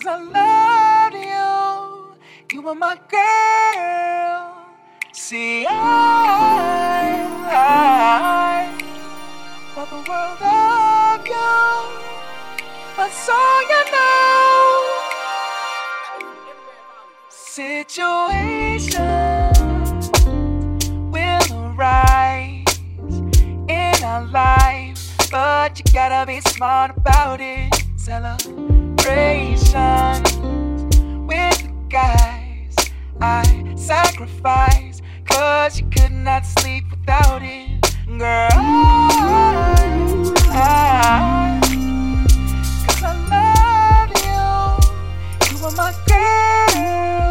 [0.00, 1.16] Cause I loved
[2.52, 2.56] you.
[2.56, 4.54] You were my girl.
[5.12, 5.74] See, I,
[7.50, 8.78] I
[9.74, 11.54] bought the world of you.
[12.96, 13.36] But so
[13.70, 14.86] you know,
[17.28, 19.02] situation
[21.10, 22.78] will arise
[23.68, 25.28] in our life.
[25.28, 27.74] But you gotta be smart about it.
[28.04, 28.24] Tell
[29.08, 30.36] celebrations
[31.26, 32.76] with the guys.
[33.20, 38.48] I sacrificed, cause you could not sleep without it, girl.
[40.50, 41.60] I,
[42.86, 47.27] cause I love you, you are my girl.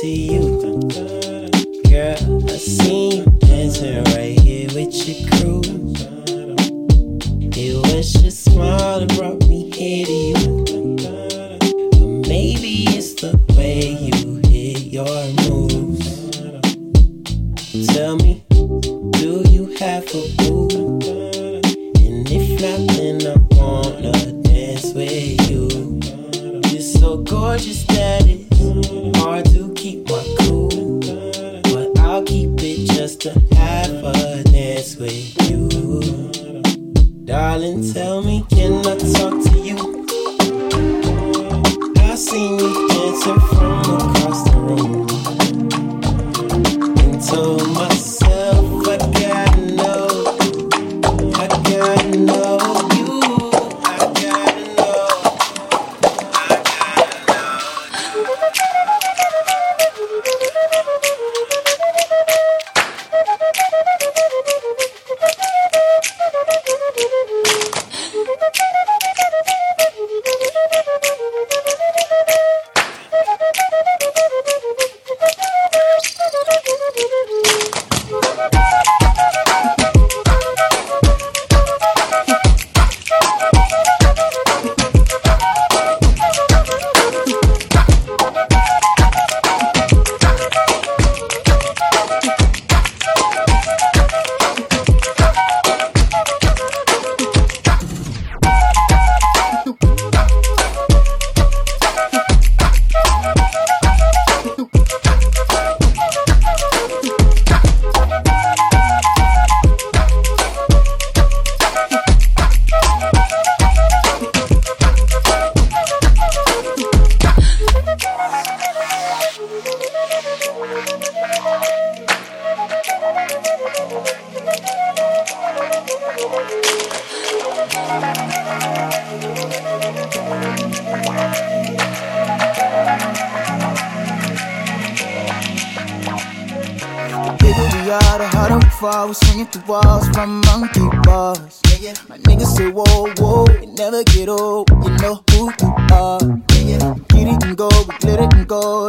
[0.00, 0.29] see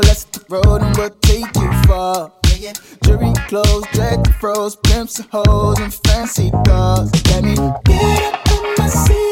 [0.01, 2.31] That's the road and we'll take you far.
[3.03, 7.09] Jury clothes, dread froze, pimps and hoes, and fancy cars.
[7.31, 9.30] Let me get up in my seat.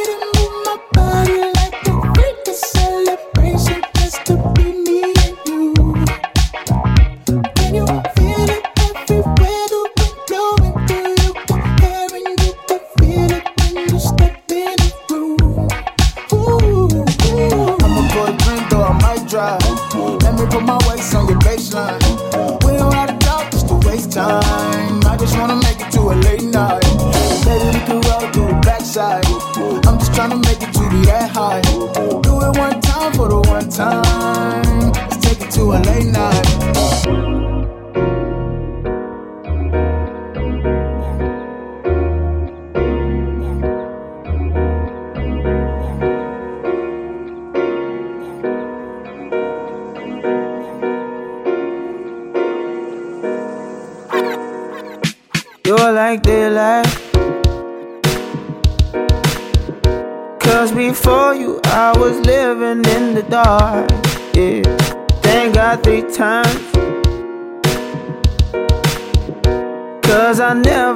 [31.39, 31.61] high.
[31.61, 34.91] Do it one time for the one time.
[34.91, 37.08] Let's take it to a late night.
[70.49, 70.88] I never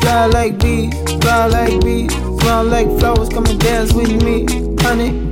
[0.00, 4.46] Fly like bees, fly like bees, smell like flowers, come and dance with me,
[4.82, 5.31] honey.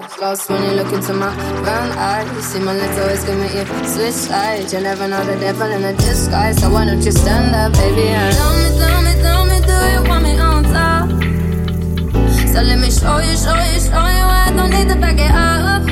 [0.00, 2.26] Lost when you look into my brown eyes.
[2.34, 4.72] You see my lips always commit you switch eyes.
[4.72, 6.58] You never know the devil in a disguise.
[6.60, 8.08] So why don't you stand up, baby?
[8.08, 11.08] And tell me, tell me, tell me, do you want me on top?
[12.48, 14.26] So let me show you, show you, show you.
[14.40, 15.84] I don't need to back it up.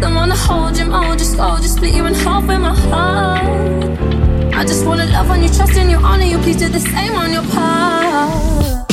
[0.00, 2.74] Don't wanna hold you, hold, you, slow, just oh, split you in half with my
[2.74, 4.54] heart.
[4.54, 6.38] I just wanna love on you, trust in you, honor you.
[6.38, 8.92] Please do the same on your part.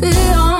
[0.00, 0.59] We are.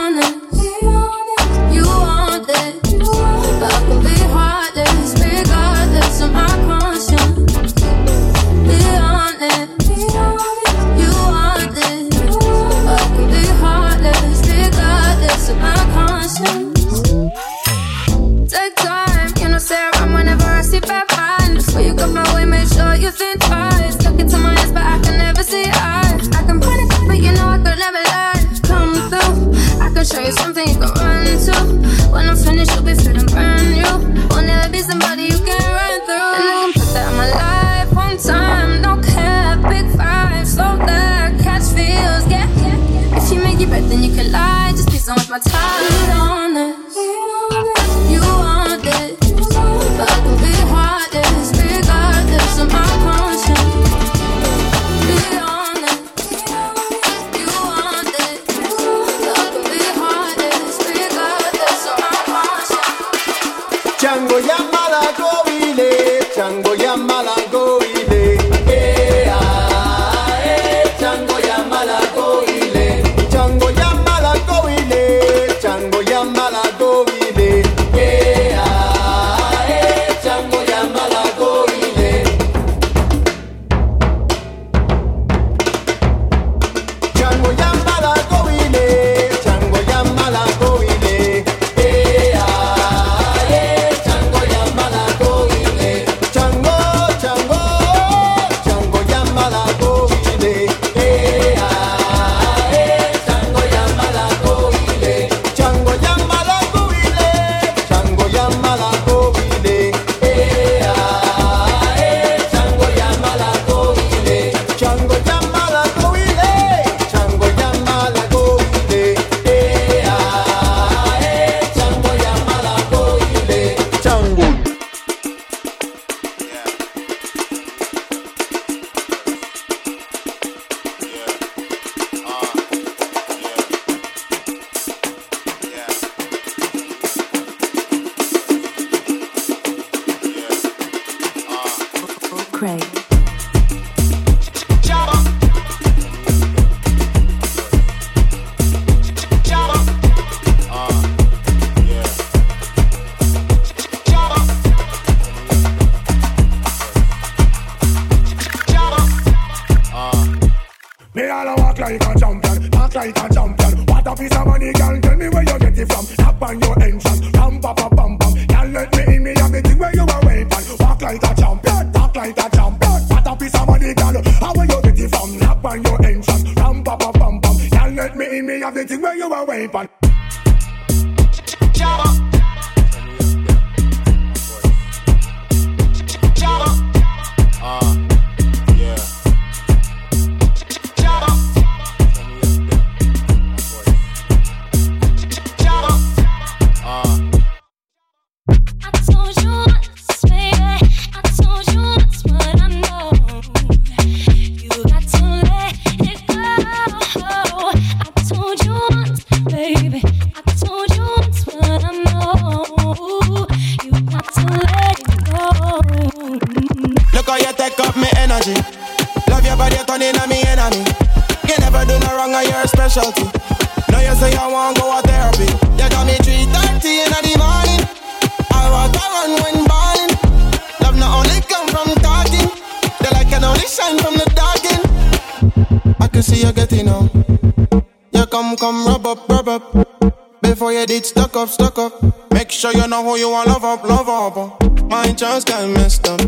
[242.50, 244.82] Make sure you know who you want, love up, love up.
[244.90, 246.20] My just got messed up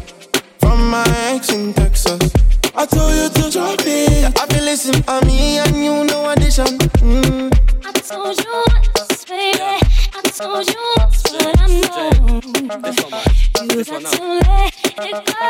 [0.61, 1.04] from my
[1.35, 2.32] ex in Texas.
[2.76, 4.40] I told you to drop it.
[4.40, 6.78] I feel listen on me and you know addition.
[7.02, 7.50] Mm.
[7.85, 9.58] I told you once, baby.
[9.58, 12.38] I told you once, but I know
[13.64, 15.42] you got to let it go.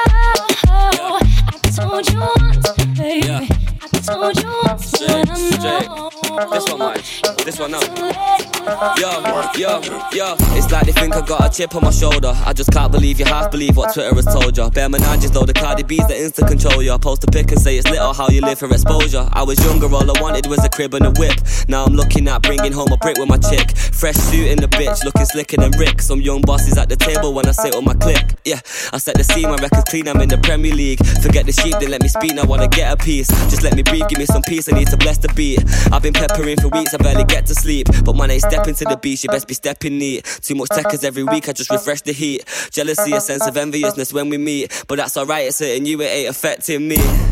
[1.48, 3.28] I told you once, baby.
[3.28, 5.36] I told you once, but I
[5.84, 7.04] know this one, Mike.
[7.44, 8.41] This one, no.
[8.72, 9.20] Yo,
[9.54, 9.80] yo,
[10.12, 10.34] yo.
[10.56, 12.32] It's like they think I got a chip on my shoulder.
[12.46, 14.70] I just can't believe you half believe what Twitter has told you.
[14.70, 16.96] Bear menages though, the Cardi B's that insta control you.
[16.98, 19.28] Post a pic and say it's little how you live for exposure.
[19.32, 21.38] I was younger, all I wanted was a crib and a whip.
[21.68, 23.76] Now I'm looking at bringing home a brick with my chick.
[23.76, 26.00] Fresh suit in the bitch, looking slicker than Rick.
[26.00, 28.24] Some young bosses at the table when I sit with my click.
[28.44, 28.60] Yeah,
[28.92, 31.04] I set the scene, my record's clean, I'm in the Premier League.
[31.22, 33.28] Forget the sheep, then let me speak, now wanna get a piece.
[33.50, 35.60] Just let me breathe, give me some peace, I need to bless the beat.
[35.92, 37.88] I've been peppering for weeks, I barely get to sleep.
[38.04, 40.24] But when I step into the beach, you best be stepping neat.
[40.42, 42.44] Too much techers every week, I just refresh the heat.
[42.70, 44.84] Jealousy, a sense of enviousness when we meet.
[44.88, 47.31] But that's alright, it's hurting you, it ain't affecting me.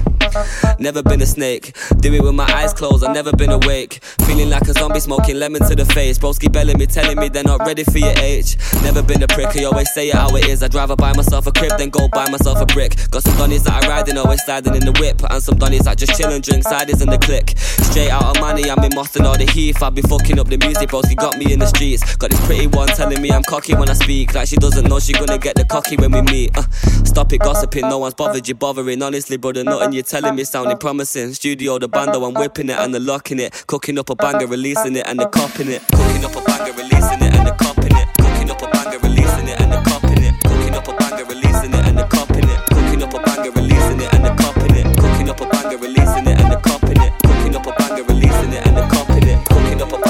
[0.79, 1.77] Never been a snake.
[2.01, 4.05] Do it with my eyes closed, I've never been awake.
[4.27, 6.19] Feeling like a zombie smoking lemon to the face.
[6.19, 8.57] Broski belling me, telling me they're not ready for your age.
[8.83, 10.63] Never been a prick, I always say it how it is.
[10.63, 12.97] I drive rather buy myself a crib then go buy myself a brick.
[13.11, 15.21] Got some donnies that are riding, always sliding in the whip.
[15.31, 17.55] And some donnies that just chill and drink cides in the click.
[17.91, 19.83] Straight out of money, I'm in Moston or the Heath.
[19.83, 22.17] I've been fucking up the music, broski got me in the streets.
[22.17, 24.35] Got this pretty one telling me I'm cocky when I speak.
[24.35, 26.57] Like she doesn't know she gonna get the cocky when we meet.
[26.57, 26.63] Uh,
[27.05, 29.03] stop it gossiping, no one's bothered you bothering.
[29.03, 31.33] Honestly, brother, nothing you're telling me sounding promising.
[31.33, 33.65] Studio, the bando, I'm whipping it and the locking it.
[33.69, 35.83] Cooking up a banger, releasing it and the copping it.
[35.93, 38.09] Cooking up a banger, releasing it and the copping it.
[38.19, 40.35] Cooking up a banger, releasing it and the copping it.
[40.43, 42.59] Cooking up a banger, releasing it and the copping it.
[42.67, 44.87] Cooking up a banger, releasing it and the copping it.
[44.99, 47.13] Cooking up a banger, releasing it and the copping it.
[47.23, 49.39] Cooking up a banger, releasing it and the copping it.
[49.47, 50.10] Cooking up a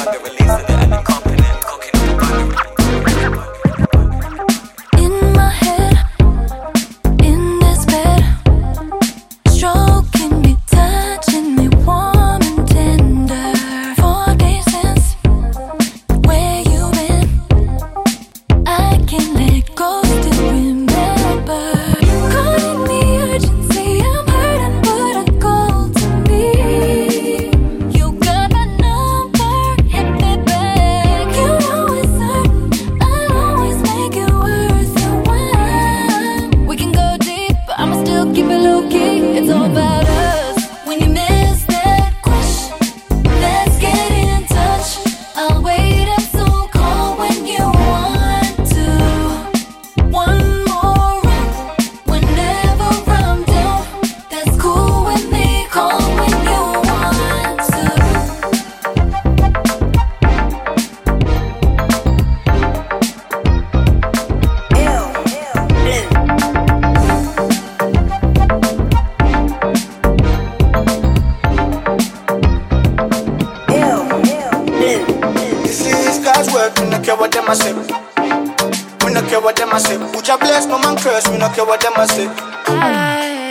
[76.32, 77.72] God's work, we don't care what them a say.
[77.74, 79.98] We don't care what them a say.
[80.12, 82.28] Put your bless, no man curse, we don't care what them a say.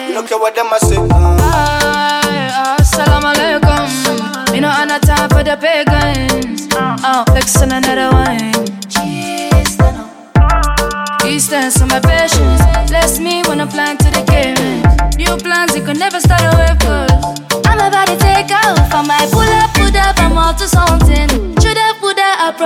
[0.08, 0.96] We don't care what them a say.
[2.80, 4.54] Assalamu alaikum.
[4.54, 6.74] Me no on a time for the pagans.
[6.74, 8.56] Uh, oh, fixing another wine.
[11.28, 12.64] Eastern, so my patience.
[12.90, 14.56] Bless me when I'm flying to the game.
[15.18, 17.12] New plans, you can never start away, cause
[17.68, 18.94] I'm about to take off.
[18.94, 19.30] I might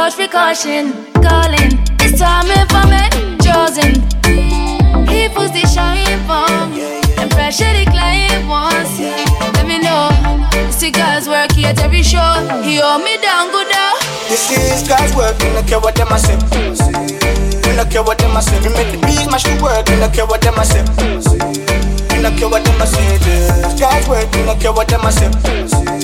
[0.03, 0.91] put that approach with caution.
[1.21, 3.03] Calling, it's time for me,
[3.39, 4.01] chosen.
[5.07, 6.19] He puts the shine
[6.71, 7.01] me.
[7.17, 8.99] And pressure the client wants.
[8.99, 10.11] Let me know.
[10.71, 12.19] See God's work here at every show.
[12.63, 13.93] He hold me down, good now.
[14.27, 16.35] This is God's work, we don't care what them say.
[17.63, 18.59] We don't care what them say.
[18.59, 20.83] We make the beat mash the work, we don't care what them say.
[22.11, 23.17] We don't care what them say.
[23.19, 26.02] This God's work, we don't care what them say.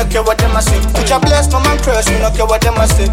[0.00, 0.80] Don't care what them a say.
[0.94, 3.06] Put your bless, on my curse, we don't care what them a say.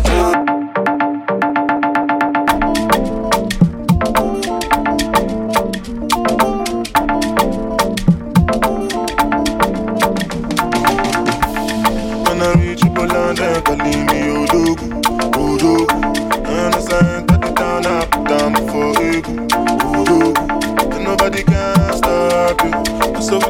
[12.24, 14.27] When I reach Poland, they're calling me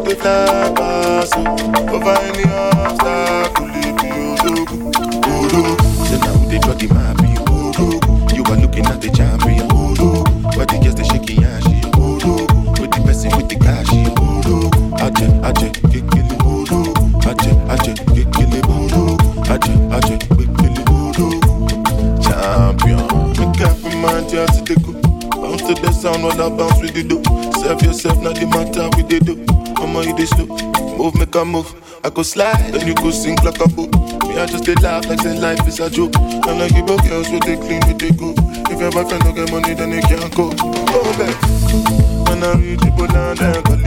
[0.07, 1.43] dey fly past you.
[1.93, 4.91] Over any obstacle, leave me Odogwu,
[5.21, 6.07] Odogwu.
[6.07, 8.35] So now they draw the you Odogwu.
[8.35, 10.23] You are looking at the champion, Odogwu.
[10.55, 12.79] But the girls they shaking ass, she Odogwu.
[12.79, 14.71] With the person with the cash, Odogwu.
[15.03, 16.93] Aje, aje, kekele Odogwu.
[17.27, 19.17] Aje, aje, kekele Odogwu.
[19.51, 22.21] Aje, aje, kekele Odogwu.
[22.23, 24.93] Champion, make every man just to go.
[25.41, 27.23] Bounce to the sound while I bounce with the dough.
[27.61, 29.56] Serve yourself, not the matter with the dough.
[29.77, 30.45] Come on, you dey slow.
[30.97, 31.73] Move, make a move.
[32.03, 33.93] I go slide, then you go sink like a boat.
[34.27, 36.15] Me, I just dey laugh like say life is a joke.
[36.17, 38.33] And I give up girls with they clean, with they go.
[38.69, 40.49] If your boyfriend don't get money, then they can't go.
[40.49, 41.35] Go oh, back.
[42.29, 43.86] When I reach Poland, they're calling me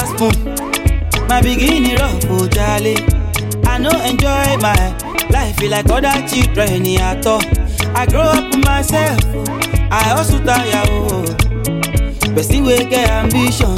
[0.00, 0.54] silver spoon.
[1.28, 2.96] My bikini rough, oh jolly.
[3.66, 4.74] I no enjoy my
[5.30, 7.40] life like other children at all.
[7.96, 9.20] I grow up myself,
[9.90, 10.84] I also tire.
[10.88, 11.24] Oh.
[12.34, 13.74] But see, we get ambition,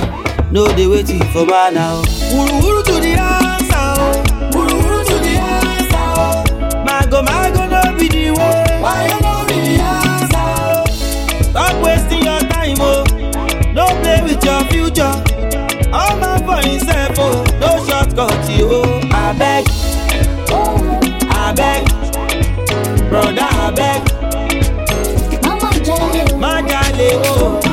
[0.52, 2.02] no they waiting for man now.
[2.02, 2.34] Oh.
[2.34, 3.05] Wuru wuru to the
[15.96, 18.32] all my for himself, oh, no shortcut,
[18.62, 19.00] oh.
[19.12, 19.64] I beg,
[21.30, 21.82] I beg,
[23.10, 24.02] brother, I beg.
[26.38, 27.65] My jale, oh.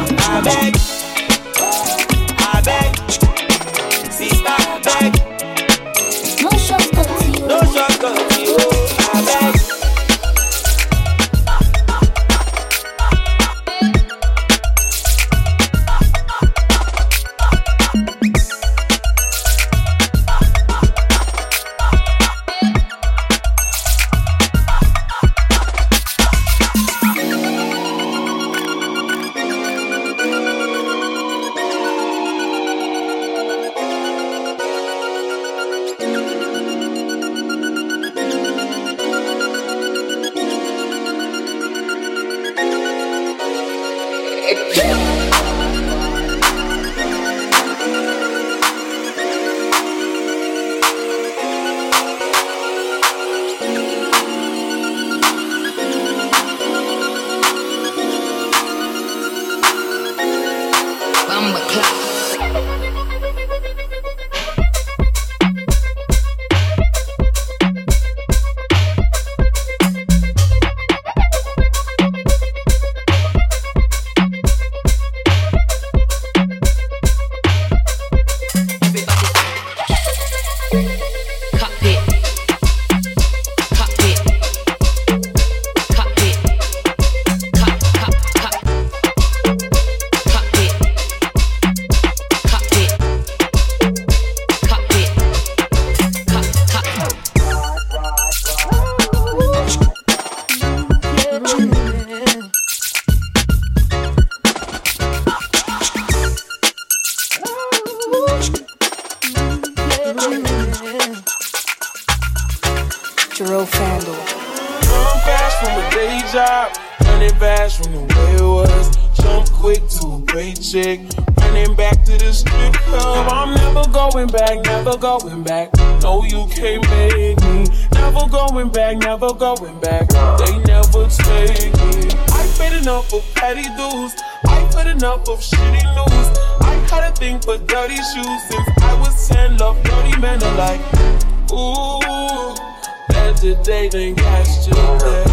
[143.94, 145.24] everything yesterday.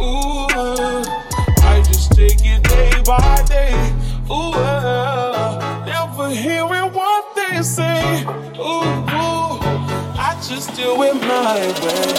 [0.00, 0.46] Ooh,
[1.62, 3.92] I just take it day by day.
[4.30, 4.52] Ooh,
[5.84, 8.24] never hearing what they say.
[8.58, 9.08] Ooh
[10.20, 12.17] I just do it my way.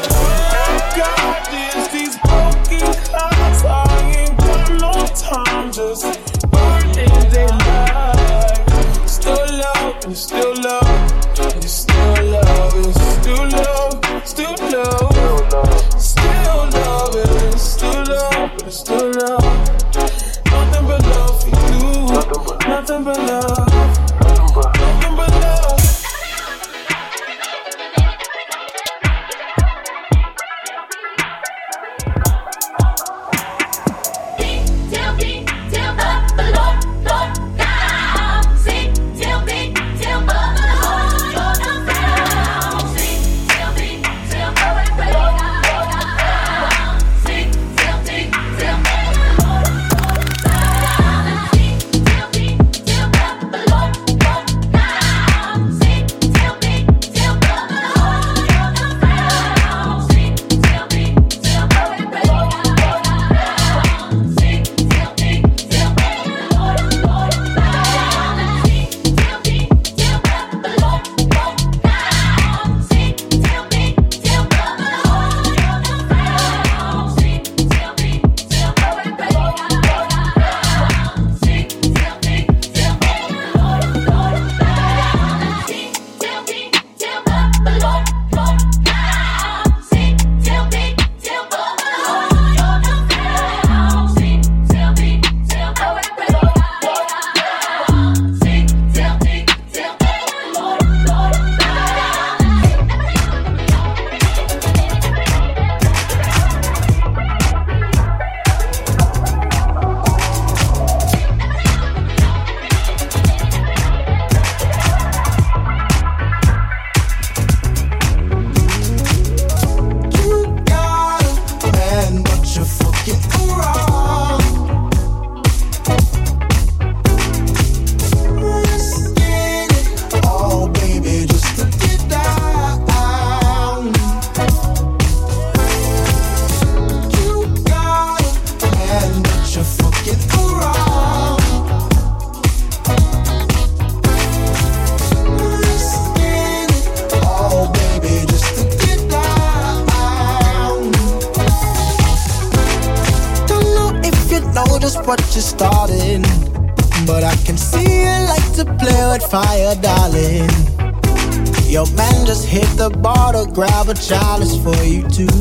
[164.74, 165.34] for you too.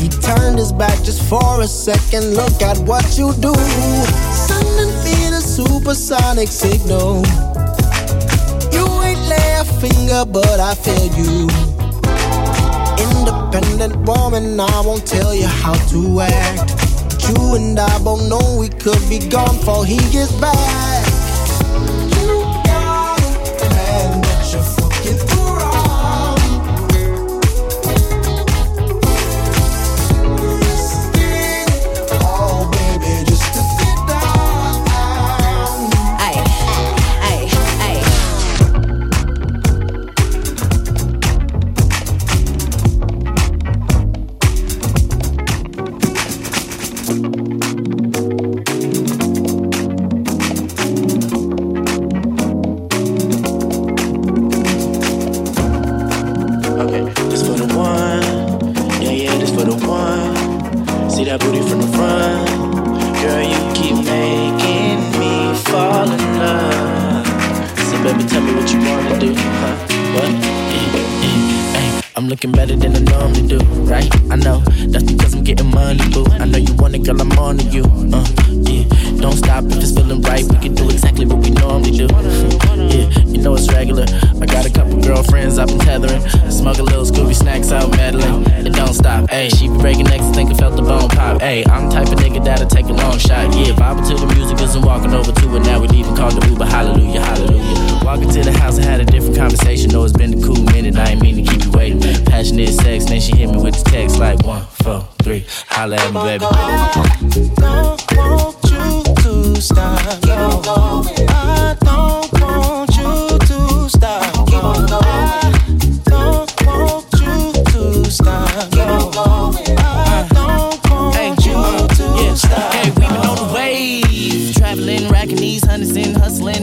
[0.00, 2.34] He turned his back just for a second.
[2.34, 3.54] Look at what you do.
[4.48, 7.24] Sending me the supersonic signal.
[8.72, 11.48] You ain't lay a finger, but I feel you.
[13.06, 16.76] Independent woman, I won't tell you how to act.
[17.04, 20.89] But you and I both know we could be gone before he gets back.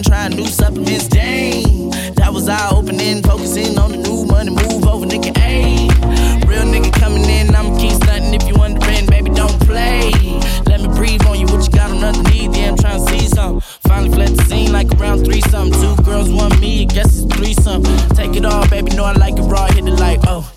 [0.08, 1.08] trying new supplements.
[1.08, 4.50] Dang, that was eye opening, focusing on the new money.
[4.52, 5.32] Move over, nigga.
[5.34, 5.88] Ayy,
[6.48, 7.54] real nigga coming in.
[7.54, 10.12] I'ma keep stunting if you wondering, baby, don't play.
[10.66, 11.46] Let me breathe on you.
[11.48, 12.56] What you got on underneath?
[12.56, 13.60] Yeah, I'm trying to see some.
[13.88, 15.80] Finally fled the scene like around three something.
[15.82, 16.86] Two girls, one me.
[16.86, 17.98] Guess it's three something.
[18.16, 18.92] Take it all, baby.
[18.96, 19.68] Know I like it raw.
[19.68, 20.57] Hit it like, Oh.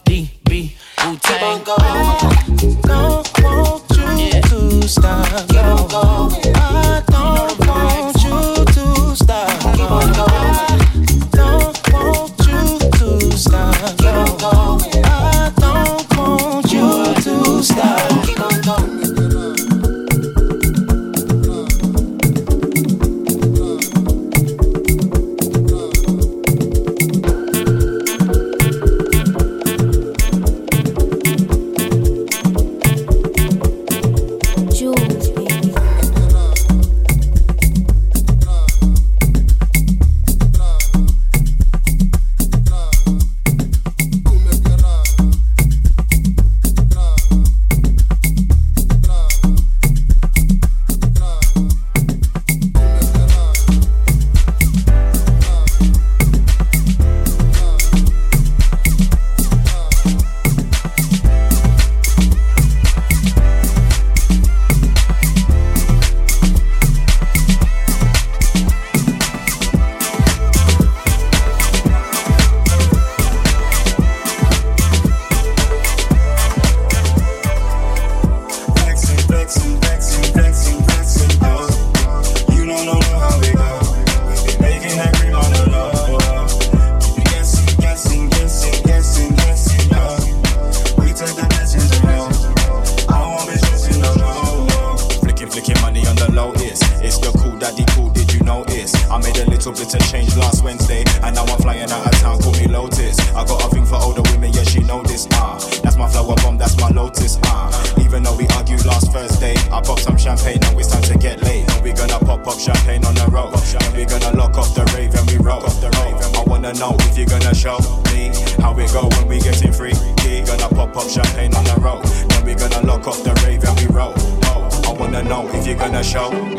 [125.31, 126.57] know if you're gonna show me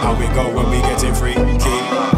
[0.00, 2.11] how it go when we getting freaky.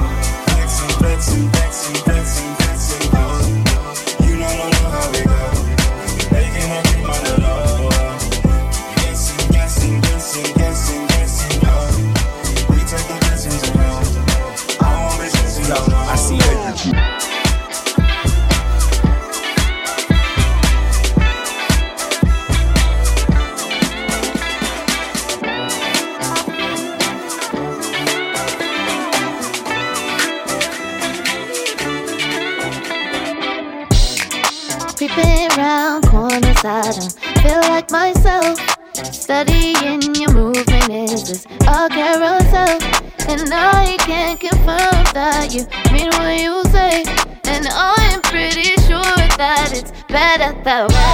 [50.64, 51.13] That way.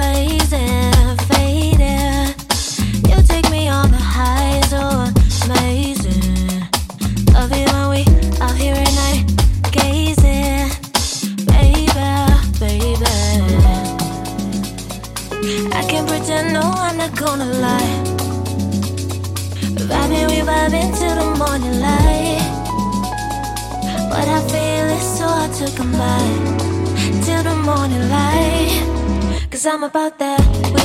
[0.00, 0.16] What
[15.72, 17.92] I oh, can pretend no one I gonna lie.
[19.88, 22.40] Vibe, we vibe till the morning light.
[24.08, 26.24] But I feel is so hard to come by.
[27.24, 28.99] Till the morning light.
[29.60, 30.79] Cause I'm about that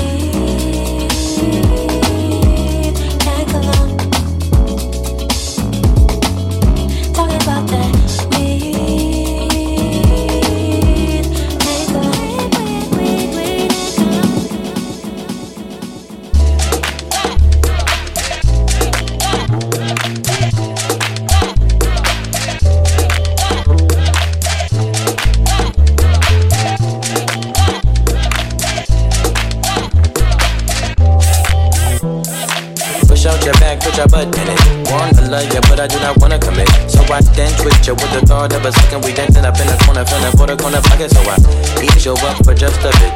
[38.47, 39.05] the thought of a second.
[39.05, 41.09] We dancing up in the corner, feeling for the corner pocket.
[41.11, 41.37] So I
[41.81, 43.13] ease you up for just a bit.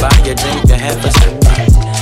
[0.00, 1.34] Buy your drink and have a sip.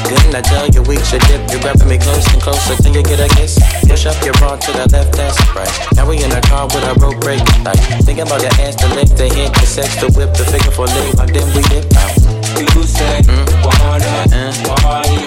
[0.07, 1.43] Didn't I tell you we should dip?
[1.51, 3.59] You're grabbing me close and closer till you get a kiss.
[3.89, 5.69] Push up your bra to the left, that's right.
[5.97, 7.81] Now we in a car with a road brake light.
[8.07, 10.87] Thinking about your ass, the leg, the hit, the sex, the whip, the figure for
[10.87, 11.19] leg.
[11.19, 12.15] Like then we dip out.
[12.57, 13.21] You say,
[13.65, 15.27] wanna party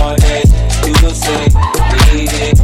[0.00, 0.42] all day.
[0.86, 1.50] You say,
[2.10, 2.58] need it,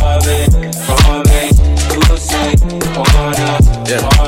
[0.00, 0.50] love it,
[0.84, 1.52] from me.
[1.94, 4.25] You say, all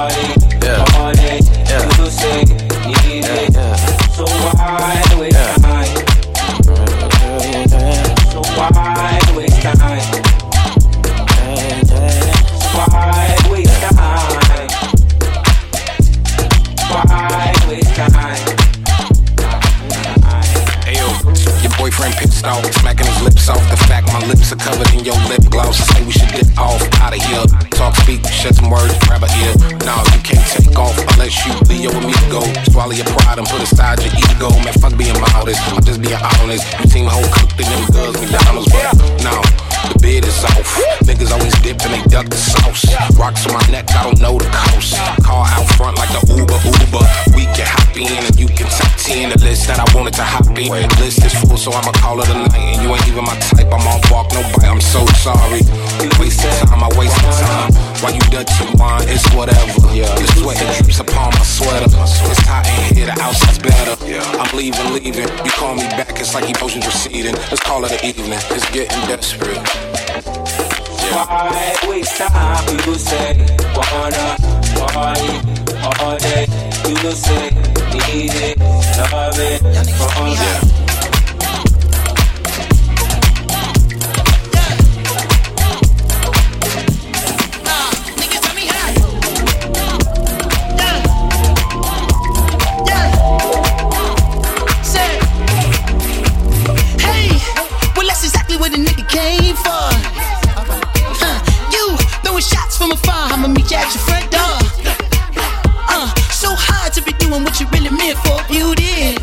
[28.48, 29.54] shed some words, grab a ear.
[29.84, 32.40] Nah, you can't take off unless you Leo with me go.
[32.70, 34.48] Swallow your pride and put aside your ego.
[34.64, 35.60] Man, fuck being modest.
[35.72, 36.64] I'm just being honest.
[36.80, 38.97] You seem whole cooked in them girls, McDonald's, but
[42.18, 42.82] duck the sauce.
[43.14, 44.98] Rocks on my neck, I don't know the coast.
[45.22, 47.04] Car out front like the Uber Uber.
[47.38, 50.26] We can hop in and you can top 10 the list that I wanted to
[50.26, 50.66] hop in.
[50.66, 52.74] The list is full, so I'ma call it a night.
[52.74, 53.70] And you ain't even my type.
[53.70, 54.66] I'm off walk, no bite.
[54.66, 55.62] I'm so sorry.
[56.18, 57.70] Wasting time, I wasted time.
[58.02, 59.86] Why you dirty wine, it's whatever.
[59.94, 61.86] The sweat it drips upon my sweater.
[61.86, 63.94] It's hot in here, the outside's better.
[64.02, 64.26] Yeah.
[64.42, 65.30] I'm leaving, leaving.
[65.46, 67.34] You call me back, it's like emotions receding.
[67.54, 68.42] Let's call it an evening.
[68.50, 69.62] It's getting desperate.
[71.10, 72.78] Why waste time?
[72.86, 74.36] You say wanna
[74.92, 75.34] party
[76.02, 76.46] all day.
[76.88, 77.50] You say
[78.12, 78.58] need it,
[79.12, 79.60] love it,
[79.96, 80.87] from me.
[102.88, 104.58] Shots from afar, I'ma meet you at your front door.
[105.88, 109.16] Uh, so hard to be doing what you really meant for, beauty.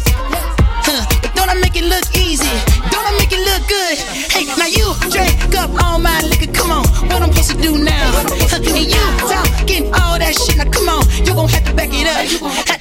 [0.86, 2.46] Huh, but don't I make it look easy?
[2.92, 3.98] Don't I make it look good?
[4.32, 7.78] Hey, now you drink up all my liquor, come on, what I'm supposed to do
[7.78, 8.12] now?
[8.50, 11.90] Huh, and you talking all that shit, now come on, you gon' have to back
[11.92, 12.75] it up.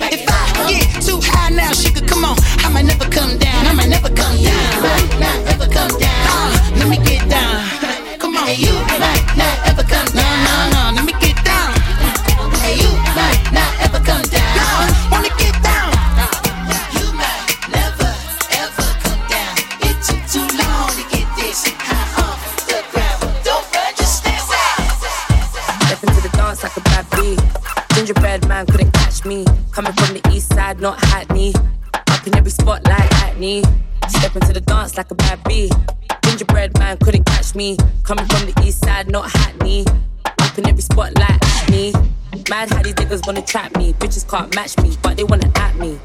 [30.85, 31.55] Not Hackney.
[31.95, 33.63] Up in every spot like Hackney.
[34.07, 35.71] Step into the dance like a bad bee.
[36.25, 37.79] Gingerbread man couldn't catch me.
[38.03, 39.87] Coming from the east side, not Hackney.
[40.27, 41.95] Up in every spot like Hackney.
[42.51, 43.95] Mad how these niggas wanna trap me.
[43.95, 45.99] Bitches can't match me, but they wanna at me.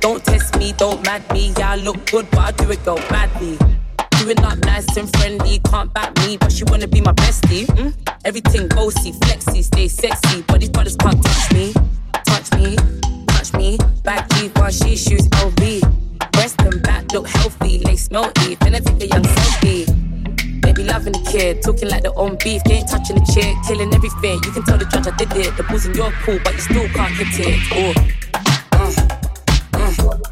[0.00, 1.54] Don't test me, don't mad me.
[1.56, 3.56] Yeah, I look good, but I do it go badly.
[4.18, 7.64] Doing up nice and friendly, can't back me, but she wanna be my bestie.
[7.64, 7.94] Mm?
[8.26, 11.57] Everything bossy, flexy, stay sexy, but these brothers can't touch me,
[14.68, 15.80] While she shoots LV.
[16.32, 20.60] Breast and back look healthy, They lace melty, finna take a young selfie.
[20.60, 24.38] Baby loving the kid, talking like their own beef, ain't touching the chick, killing everything.
[24.44, 25.56] You can tell the judge I did it.
[25.56, 27.60] The balls in your pool, but you still can't hit it.
[27.72, 27.94] Oh,
[29.72, 30.27] uh, uh.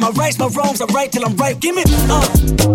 [0.00, 1.60] My rights, my wrongs, I right till I'm right.
[1.60, 2.69] Give me, uh.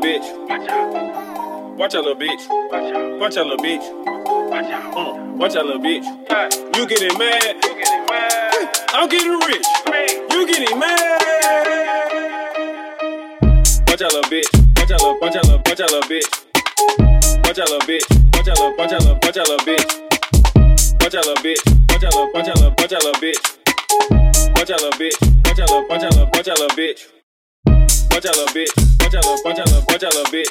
[0.00, 0.14] Watch
[0.70, 1.76] out, little bitch.
[1.76, 3.18] Watch out, little bitch.
[3.18, 3.82] Watch out, little bitch.
[4.94, 6.04] Uh, watch out, little bitch.
[6.76, 7.56] You getting mad?
[8.94, 9.66] I'm getting rich.
[10.30, 10.98] You getting mad?
[13.88, 14.46] Watch out, little bitch.
[14.78, 16.28] Watch out, little, watch out, little, watch out, little bitch.
[17.44, 18.06] Watch out, little bitch.
[18.36, 19.84] Watch out, little, watch out, little, watch out, little bitch.
[21.02, 21.62] Watch out, little bitch.
[21.90, 23.42] Watch out, little, watch out, little, watch out, little bitch.
[24.54, 25.18] Watch out, little bitch.
[25.44, 27.00] Watch out, little, watch out, little, watch out, little bitch.
[28.18, 28.74] Watch out, little bitch.
[29.00, 30.50] Watch out, little, watch out, little, watch out, little bitch.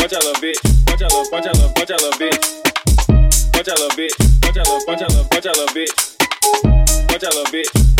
[0.00, 0.58] Watch out, little bitch.
[0.88, 2.42] Watch out, little, watch out, little, watch out, little bitch.
[3.54, 4.14] Watch out, little bitch.
[4.42, 5.94] Watch out, little, watch out, little, watch out, little bitch.
[7.12, 7.90] Watch out, little bitch.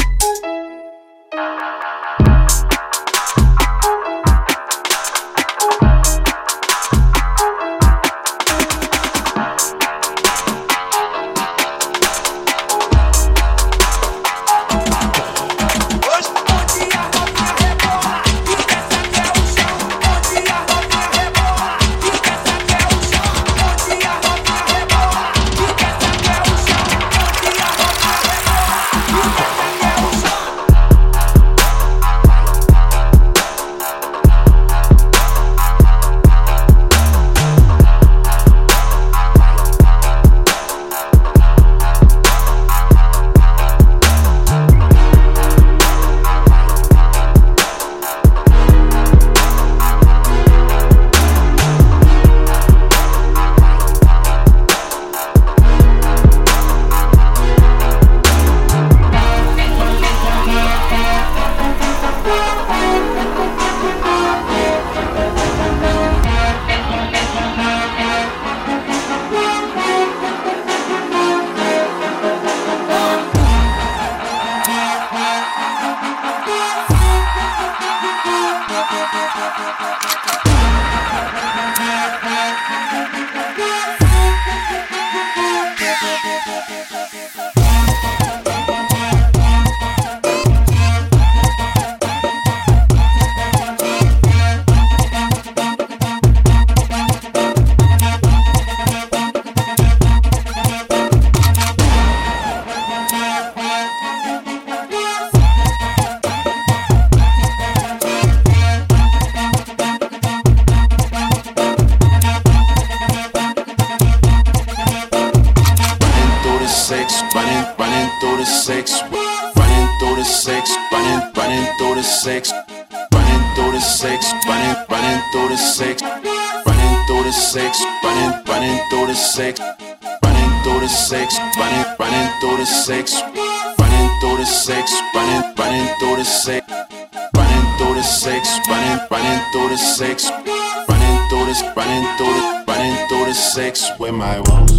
[144.21, 144.79] My woes.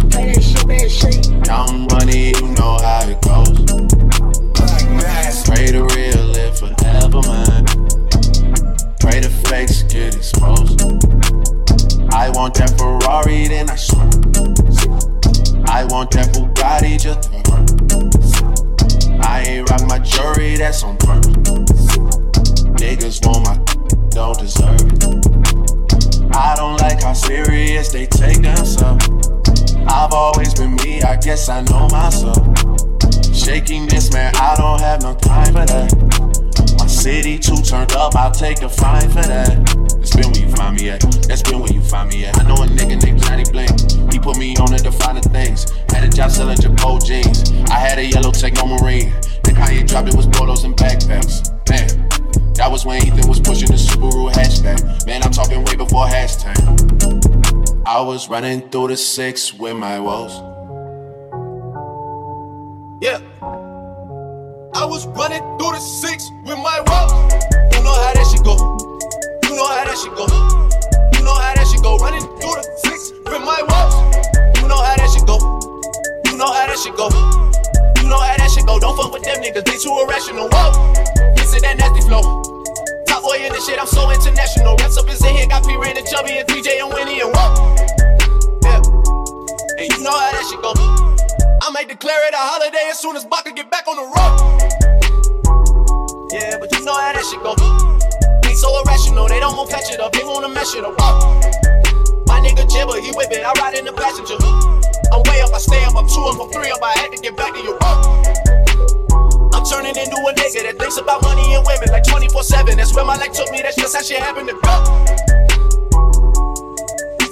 [1.42, 3.50] Counting money, you know how it goes.
[5.44, 7.64] Pray the real live forever, man.
[9.00, 10.80] Pray the fakes get exposed.
[12.14, 14.06] I want that Ferrari, then I swear.
[15.66, 19.26] I want that Bugatti just to hurt.
[19.26, 21.96] I ain't rock my jewelry, that's on purpose.
[22.78, 23.58] Niggas want my
[24.10, 25.41] don't deserve it.
[26.34, 29.08] I don't like how serious they take themselves.
[29.86, 32.36] I've always been me, I guess I know myself.
[33.34, 36.76] Shaking this man, I don't have no time for that.
[36.78, 39.82] My city too turned up, I'll take a fine for that.
[39.98, 41.00] That's been where you find me at.
[41.28, 42.38] That's been where you find me at.
[42.38, 44.12] I know a nigga named Johnny Blank.
[44.12, 45.70] He put me on the defining things.
[45.90, 47.52] Had a job selling Japo jeans.
[47.70, 49.12] I had a yellow Techno Marine.
[49.44, 51.50] Then Kanye dropped it was polos and backpacks.
[52.54, 55.06] That was when Ethan was pushing the Subaru hatchback.
[55.06, 56.56] Man, I'm talking way before hashtag.
[57.86, 60.36] I was running through the six with my woes.
[63.00, 63.18] Yeah.
[64.74, 67.12] I was running through the six with my woes.
[67.74, 68.54] You know how that shit go.
[69.48, 70.28] You know how that shit go.
[71.18, 71.96] You know how that shit go.
[71.96, 73.94] Running through the six with my woes.
[74.60, 75.40] You know how that shit go.
[76.30, 77.08] You know how that shit go.
[78.02, 78.78] You know how that shit go.
[78.78, 79.64] Don't fuck with them niggas.
[79.64, 80.48] They too irrational.
[80.52, 81.31] Whoa.
[81.60, 82.42] That nasty flow.
[83.06, 83.78] Top boy in the shit.
[83.78, 84.74] I'm so international.
[84.80, 85.48] Rest up his head.
[85.50, 87.76] Got P Ray and Chubby and 3J and Winnie and whoa.
[88.64, 88.80] Yeah.
[89.78, 90.74] And you know how that shit go.
[91.62, 94.34] I might declare it a holiday as soon as Baka get back on the road.
[96.32, 97.54] Yeah, but you know how that shit go.
[98.42, 100.98] They so irrational, they don't want to patch it up, they wanna mesh it up.
[100.98, 101.38] Whoa.
[102.26, 104.34] My nigga Jibber, he whip it, I ride in the passenger.
[105.12, 107.20] I'm way up, I stay up, I'm two up, I'm three up, I had to
[107.22, 108.61] get back to your road
[109.68, 112.76] turning into a nigga that thinks about money and women like 24 7.
[112.76, 114.74] That's where my life took me, that's just how shit happened to go.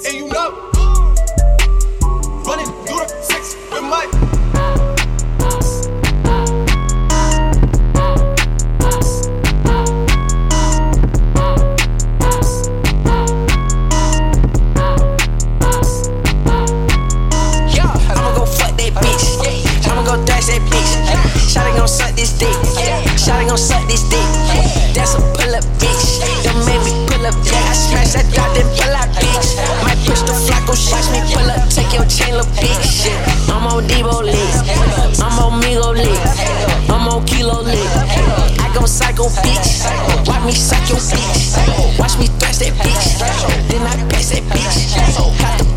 [0.05, 0.71] And you know,
[2.45, 4.31] running through the six with my
[22.21, 22.53] this dick.
[23.17, 24.21] Shawty gon' suck this dick.
[24.93, 26.21] That's a pull up bitch.
[26.45, 27.65] Don't make me pull up, yeah.
[27.65, 29.57] I smash that dot, then pull out bitch.
[29.81, 33.09] Might push the flacco, watch me pull up, take your chain, little bitch.
[33.49, 34.37] I'm on Debo lit.
[35.17, 36.21] I'm on Migo lit.
[36.93, 37.89] I'm on Kilo lit.
[38.61, 39.81] I go psycho bitch.
[40.29, 41.97] Watch me your bitch.
[41.97, 43.17] Watch me thrash that bitch.
[43.65, 44.77] Then I pass that bitch.
[45.41, 45.70] Got the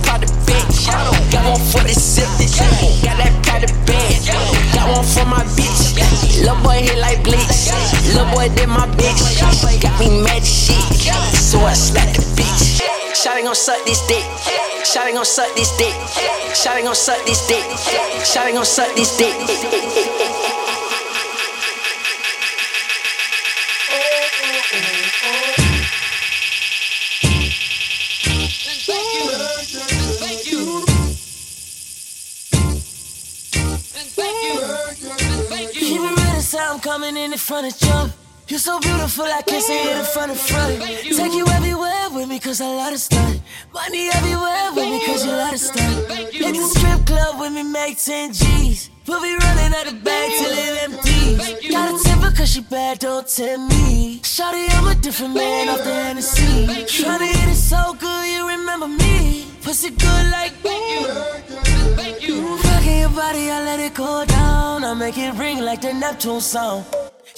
[6.44, 7.72] Lil' boy hit like bleach.
[8.12, 9.20] Lil' boy did my bitch.
[9.80, 10.76] Got me mad shit.
[11.34, 12.82] So I slap the bitch.
[13.14, 14.24] Shawty gon' suck this dick.
[14.84, 15.94] Shawty gon' suck this dick.
[16.52, 17.64] Shawty gon' suck this dick.
[18.28, 20.60] Shawty gon' suck this dick.
[36.94, 38.12] coming in the front of jump.
[38.46, 40.80] You're so beautiful, I can't say it in front of front.
[40.80, 43.42] Take you everywhere with me, cause I love to stunt.
[43.72, 45.96] Money everywhere with me, cause you love to stunt.
[46.32, 48.90] Hit the strip club with me, make 10 G's.
[49.08, 51.72] We'll be running out the bag till it empties.
[51.72, 54.20] Got a temper cause she bad, don't tempt me.
[54.20, 56.66] Shawty, I'm a different man off the Hennessy.
[56.86, 59.48] Tryna hit it so good, you remember me.
[59.62, 62.13] Pussy good like your
[63.14, 64.84] body, I let it go down.
[64.84, 66.84] I make it ring like the Neptune sound.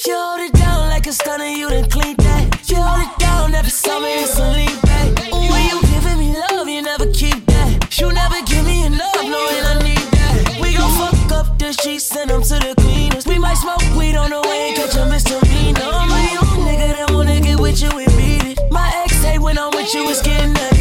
[0.07, 2.69] You hold it down like a stunner, you done clean that.
[2.69, 5.09] You hold it down every summer, it's a lean back.
[5.33, 7.99] Ooh, when you giving me love, you never keep that.
[7.99, 10.59] You never give me enough, knowing I need that.
[10.61, 13.27] We gon' fuck up the sheets, send them to the cleaners.
[13.27, 15.93] We might smoke weed on the way and catch a misdemeanor.
[16.09, 18.59] My own nigga that wanna get with you and beat it.
[18.71, 20.76] My ex hate when I'm with you, it's getting that.